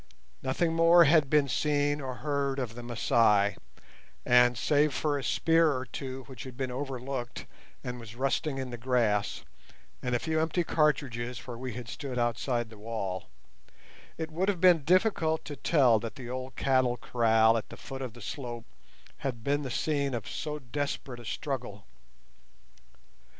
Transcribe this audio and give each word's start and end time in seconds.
Nothing 0.41 0.73
more 0.73 1.03
had 1.03 1.29
been 1.29 1.47
seen 1.47 2.01
or 2.01 2.15
heard 2.25 2.57
of 2.57 2.73
the 2.73 2.81
Masai, 2.81 3.55
and 4.25 4.57
save 4.57 4.95
for 4.95 5.19
a 5.19 5.23
spear 5.23 5.73
or 5.73 5.85
two 5.85 6.23
which 6.23 6.43
had 6.43 6.57
been 6.57 6.71
overlooked 6.71 7.45
and 7.83 7.99
was 7.99 8.15
rusting 8.15 8.57
in 8.57 8.71
the 8.71 8.79
grass, 8.79 9.43
and 10.01 10.15
a 10.15 10.17
few 10.17 10.39
empty 10.41 10.63
cartridges 10.63 11.45
where 11.45 11.55
we 11.55 11.73
had 11.73 11.87
stood 11.87 12.17
outside 12.17 12.71
the 12.71 12.79
wall, 12.79 13.29
it 14.17 14.31
would 14.31 14.49
have 14.49 14.59
been 14.59 14.83
difficult 14.83 15.45
to 15.45 15.55
tell 15.55 15.99
that 15.99 16.15
the 16.15 16.27
old 16.27 16.55
cattle 16.55 16.97
kraal 16.97 17.55
at 17.55 17.69
the 17.69 17.77
foot 17.77 18.01
of 18.01 18.13
the 18.13 18.21
slope 18.21 18.65
had 19.17 19.43
been 19.43 19.61
the 19.61 19.69
scene 19.69 20.15
of 20.15 20.27
so 20.27 20.57
desperate 20.57 21.19
a 21.19 21.25
struggle. 21.25 21.85